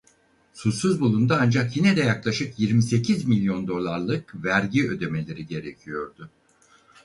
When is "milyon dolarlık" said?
3.25-4.43